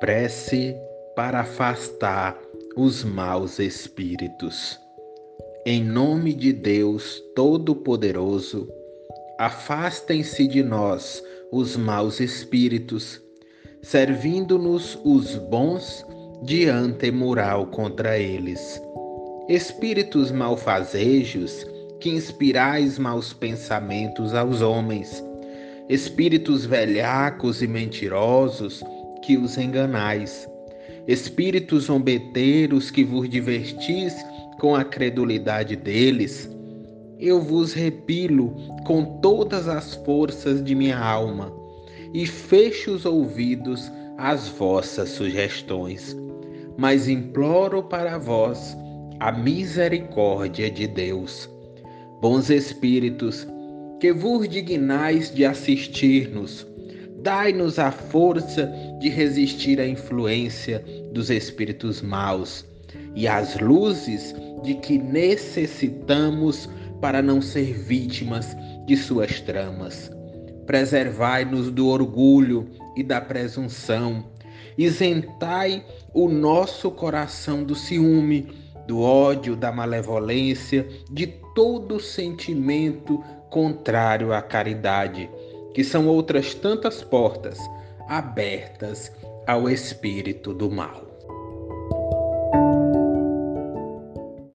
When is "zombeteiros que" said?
31.84-33.04